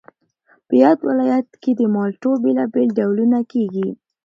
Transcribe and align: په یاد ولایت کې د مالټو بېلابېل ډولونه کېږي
په 0.67 0.73
یاد 0.83 0.97
ولایت 1.09 1.49
کې 1.61 1.71
د 1.79 1.81
مالټو 1.95 2.31
بېلابېل 2.43 2.89
ډولونه 2.97 3.39
کېږي 3.51 3.87